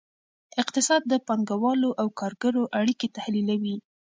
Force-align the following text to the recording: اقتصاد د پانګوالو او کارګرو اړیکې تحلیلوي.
اقتصاد 0.61 1.01
د 1.07 1.13
پانګوالو 1.27 1.89
او 2.01 2.07
کارګرو 2.19 2.63
اړیکې 2.79 3.07
تحلیلوي. 3.17 3.75